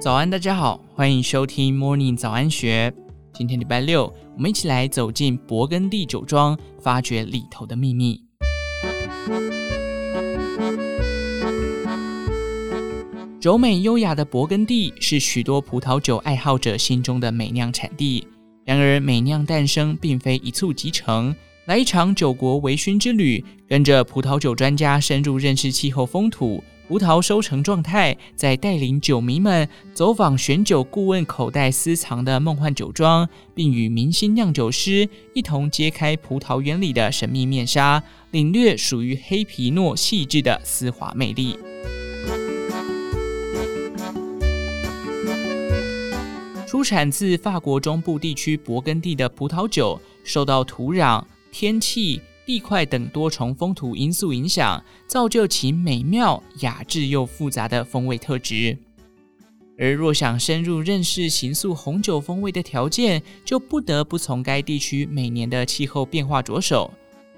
[0.00, 2.94] 早安，大家好，欢迎收听 Morning 早安学。
[3.32, 4.04] 今天礼拜六，
[4.36, 8.22] 我们一起来走进勃艮第酒庄，发掘里头的秘密。
[13.42, 18.24] 柔美优雅的勃艮第是许多葡萄酒爱好者心中的美酿产地。
[18.64, 21.34] 然而，美酿诞生并非一蹴即成，
[21.66, 26.62] 来一场酒国微醺之旅，跟着葡萄酒专家深入认识气候风土。
[26.88, 41.58] 葡萄收成状态，再带领酒迷们走访选酒顾问口袋私藏的梦幻酒庄，并与明星酿酒师一同揭开葡萄园里的神秘面纱，领略属于黑皮诺细致的丝滑魅力。
[46.66, 52.22] 出产自法国中部地区勃艮第的葡萄酒，受到土壤、天气。
[52.48, 58.74] 地块等多重风土因素影响，造就其美妙、雅致又复杂的风味特质。
[59.78, 66.90] 而若想深入认识形塑红酒风味的条件，就不得不从该地区每年的气候变化着手，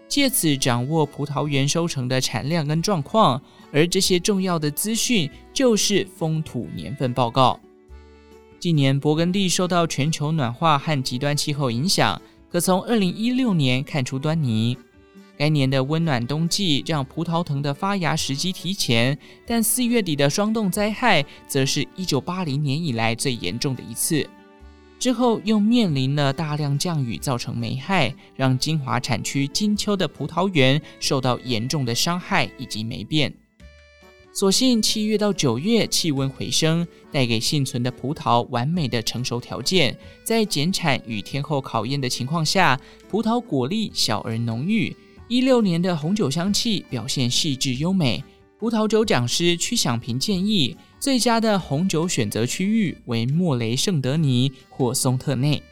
[0.07, 3.43] 借此掌握葡萄园收成的产量跟状况。
[3.73, 7.59] 而这些重要的资讯，就是风土年份报告。
[8.61, 14.79] 近年，勃艮第受到全球暖化和极端气候影响，可从2016年看出端倪。
[15.41, 24.29] 该年的温暖冬季让葡萄藤的发芽时机提前，但四月底的霜冻灾害则是一九八零年以来最严重的一次。
[24.99, 33.33] 之后又面临了大量降雨造成霉害，让精华产区金秋的葡萄园受到严重的伤害以及霉变。
[34.35, 44.95] 所幸七月到九月气温回升，带给幸存的葡萄完美的成熟条件，在减产与天候考验的情况下，葡萄果粒小而浓郁。
[45.31, 48.25] 一六年的红酒香气表现细致优美，
[48.59, 55.63] 葡萄酒讲师曲响平建议，最佳的红酒选择区域为莫雷圣德尼或松特内。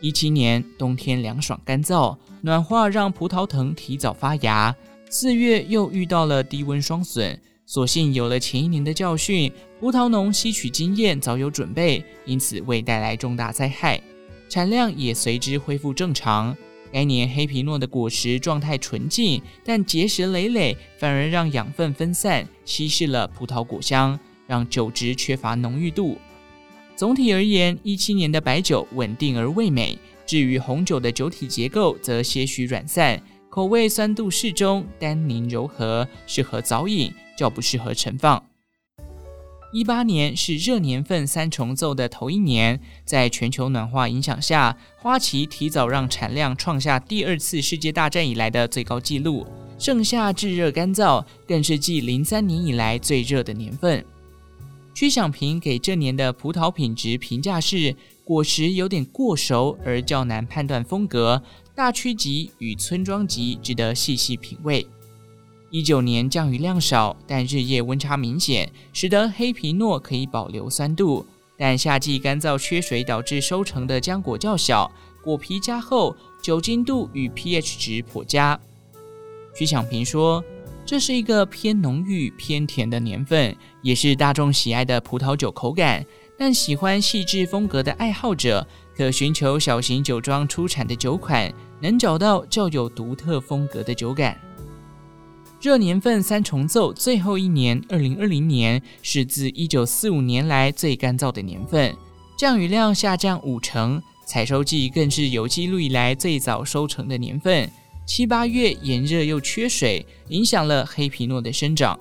[0.00, 4.72] 一七年冬天凉爽干燥，暖化让葡萄藤提早发芽，
[5.08, 9.50] 四月又遇到了低温霜损，所幸有了前一年的教训，
[9.80, 14.00] 葡萄农吸取经验早有准备，因此未带来重大灾害，
[14.48, 16.56] 产量也随之恢复正常。
[16.92, 26.18] 该年黑皮诺的果实状态纯净，但结实累累，反而让养分分散，稀释了葡萄果香，让酒质缺乏浓郁度。
[26.96, 29.98] 总体而言，一七年的白酒稳定而味美。
[30.26, 38.49] 至于红酒的酒体结构，则些许软散，口味酸度适中，单宁柔和，适合早饮，较不适合陈放。
[39.72, 49.46] 一八年是热年份三重奏的头一年，在全球暖化影响下，花期提早让产量创下第二次世界大战以来的最高纪录。
[49.78, 54.04] 盛夏炙热干燥，更是继零三年以来最热的年份。
[54.92, 57.94] 曲响平给这年的葡萄品质评价是：
[58.24, 61.40] 果实有点过熟，而较难判断风格。
[61.76, 64.84] 大区级与村庄级值得细细品味。
[65.70, 71.24] 一九年降雨量少，但日夜温差明显，使得黑皮诺可以保留酸度。
[71.56, 74.90] 但夏季干燥缺水导致收成的浆果较小，
[75.22, 78.58] 果皮加厚，酒精度与 pH 值颇佳。
[79.54, 80.42] 徐响平说
[80.84, 86.04] ：“这是一个偏浓郁、偏甜的年份，也是大众喜爱的葡萄酒口感。
[86.36, 88.66] 但喜欢细致风格的爱好者，
[88.96, 94.36] 可寻求小型酒庄出产的酒款，能找到较有独特风格的酒感。”
[95.60, 101.94] 热年份三重奏最后一年，二零二零年是自一九四五年来最干燥的年份，
[102.34, 107.70] 降雨量下降五成，采收季更是有记录以来最早收成的年份。
[108.06, 111.98] 七八月炎热又缺水，影响了黑皮诺的生长。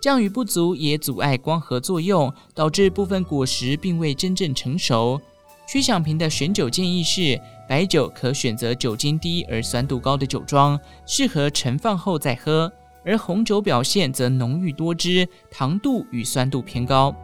[0.00, 5.20] 降雨不足也阻碍光合作用，导致部分果实并未真正成熟。
[5.68, 12.72] 曲响平的选酒建议是：白酒可选择酒精低而酸度高的酒庄，适合陈放后再喝。
[13.06, 17.14] 而红酒表现则浓郁多汁，糖度与酸度偏高。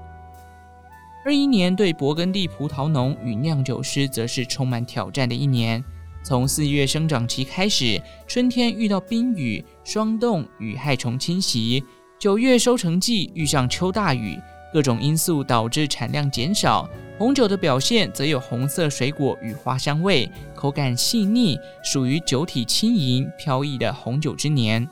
[1.24, 5.82] 二一年对勃艮第葡萄农与酿酒师则是充满挑战的一年。
[6.24, 11.82] 从四月生长期开始，春天遇到冰雨、霜冻与害虫侵袭；
[12.16, 14.38] 九月收成季遇上秋大雨，
[14.72, 16.88] 各种因素导致产量减少。
[17.18, 24.88] 红酒的表现则有红色水果与花香味，口感细腻，属于酒体轻盈飘逸的红酒之年。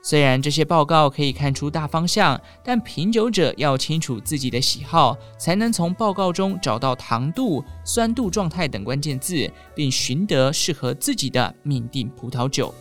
[0.00, 12.72] 虽然这些报告可以看出大方向，但品酒者要清楚自己的喜好，才能从报告中找到糖度、酸度状态等关键字，并寻得适合自己的命定葡萄酒。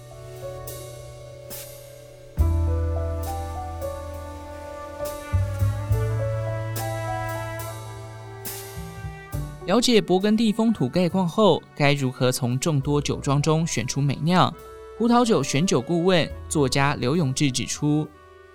[9.65, 14.53] 了解勃艮第风土概况后，该如何从众多酒庄中选出美酿？
[14.97, 18.07] 葡萄酒选酒顾问作家刘永志指出，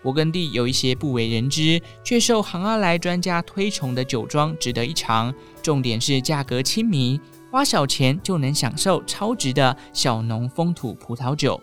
[0.02, 11.60] 勃艮第有一些不为人知却受行阿莱专家推崇的酒庄值得一尝，重点是价格亲民，花小钱就能享受超值的小农风土葡萄酒。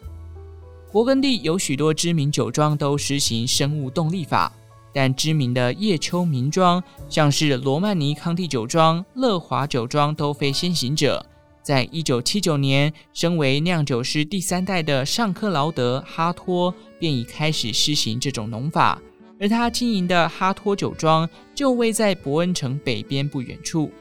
[0.93, 4.49] 勃艮第有许多知名酒庄都实行生物动力法，
[4.93, 11.25] 但知名的叶秋名庄，像是罗曼尼康帝酒庄、乐华酒庄都非先行者。
[11.61, 19.01] 在一九七九年，身为酿酒师第三代的尚克劳德·哈托便已开始施行这种农法，
[19.39, 23.91] 而他经营的哈托酒庄就位在伯恩城北边不远处。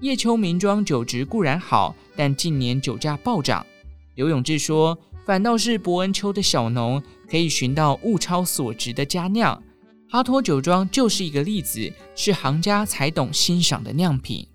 [0.00, 3.64] 叶秋名庄酒质固然好，但近年酒价暴涨。
[4.14, 9.62] 刘永志说，反倒是伯恩丘的小农可以寻到物超所值的佳酿，
[10.08, 14.46] 哈托酒庄就是一个例子，是行家才懂欣赏的酿品。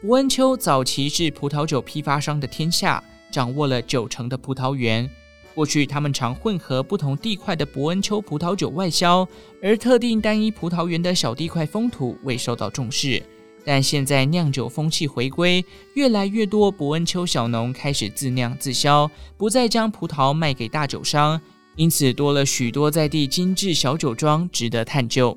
[0.00, 3.02] 伯恩丘早期是葡萄酒批发商的天下，
[3.32, 5.10] 掌握了九成的葡萄园。
[5.56, 9.26] 过去他们常混合不同地块的伯恩丘葡萄酒外销，
[9.60, 13.20] 而特定单一葡萄园的小地块风土未受到重视。
[13.64, 15.64] 但现在酿酒风气回归，
[15.94, 21.40] 越来越多伯恩丘小农开始自酿自销，不再将葡萄卖给大酒商，
[21.74, 25.36] 因此多了许多在地精致小酒庄值得探究。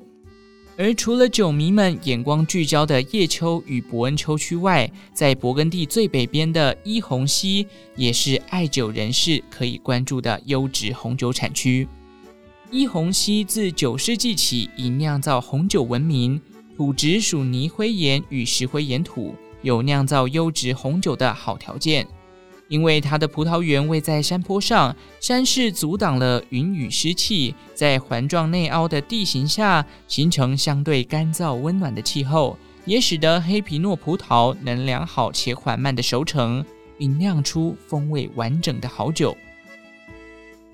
[0.76, 11.86] 而除了酒迷们眼光聚焦的叶丘与伯恩丘区外，在勃艮第最北边的伊洪西，也是爱酒人士可以关注的优质红酒产区。
[12.70, 16.40] 伊洪西自九世纪起以酿造红酒闻名。
[16.74, 22.04] 土质属泥灰岩与石灰岩土，有酿造优质红酒的好条件。
[22.72, 36.64] 因为它的葡萄园位在山坡上，山势阻挡了云雨湿气，在环状内凹的地形下，形成相对干燥温暖的气候，也使得黑皮诺葡萄能良好且缓慢的熟成，
[36.96, 39.36] 并酿出风味完整的好酒。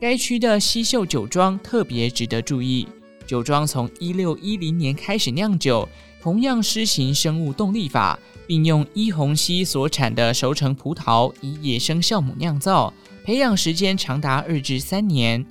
[0.01, 2.87] 该区的西秀酒庄特别值得注意。
[3.27, 5.89] 酒庄从一六一零年开始酿酒，
[6.23, 8.17] 同样施行生物动力法，
[8.49, 12.93] 并用伊红溪所产的熟成葡萄以野生酵母酿造，
[13.23, 15.47] 培养时间长达二至三年。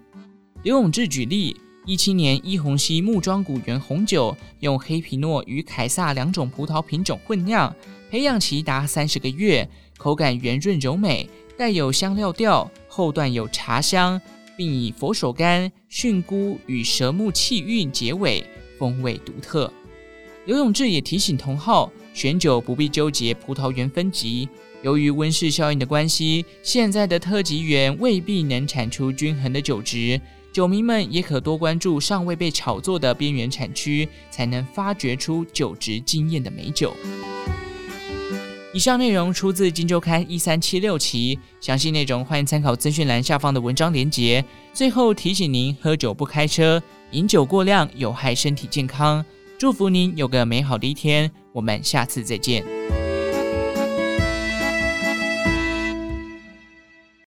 [0.64, 1.56] 刘永志举例，
[1.86, 7.74] 一七年伊红溪木庄古园红酒用黑皮诺与凯撒两种葡萄品种混酿，
[8.10, 14.20] 培养期达三十个月，口感圆润柔美，带有香料调，后段有茶香。
[14.58, 18.44] 并以佛手柑、蕈菇与蛇木气韵结尾，
[18.80, 19.72] 风味独特。
[20.48, 24.50] 刘永志也提醒同好， 选酒不必纠结葡萄园分级，
[24.81, 30.19] 由于温室效应的关系，现在的特级园未必能产出均衡的酒质。
[30.52, 36.92] 酒迷们也可多关注尚未被炒作的边缘产区，才能发掘出酒质惊艳的美酒。
[38.74, 44.44] 以上内容出自《今周刊》一三七六期，详细内容欢迎参考资讯栏下方的文章连结。
[44.74, 46.81] 最后提醒您：喝酒不开车，
[47.12, 49.24] 饮酒过量有害身体健康。
[49.60, 52.63] 祝福您有个美好的一天，我们下次再见。